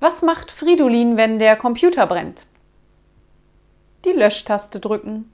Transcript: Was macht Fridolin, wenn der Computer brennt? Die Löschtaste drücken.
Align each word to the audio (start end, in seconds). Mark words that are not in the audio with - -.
Was 0.00 0.22
macht 0.22 0.50
Fridolin, 0.50 1.18
wenn 1.18 1.38
der 1.38 1.56
Computer 1.56 2.06
brennt? 2.06 2.46
Die 4.06 4.12
Löschtaste 4.12 4.80
drücken. 4.80 5.30